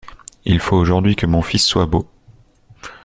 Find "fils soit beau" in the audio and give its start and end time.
1.43-2.09